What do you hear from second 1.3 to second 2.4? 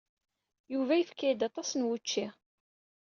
aṭas n wučči.